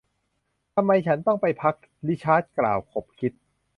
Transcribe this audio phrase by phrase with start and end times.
[0.75, 1.75] ทำไม ฉันต้องไปพัก
[2.07, 3.31] ริชาร์ดกล่าว ขบคิด